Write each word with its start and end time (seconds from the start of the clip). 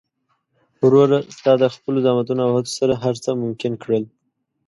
وروره! 0.83 1.19
ستا 1.37 1.51
د 1.61 1.63
خپل 1.75 1.93
زحمتونو 2.05 2.41
او 2.45 2.51
هڅو 2.57 2.71
سره 2.79 2.93
هر 3.03 3.15
څه 3.23 3.29
ممکن 3.43 3.71
کړل. 3.83 4.03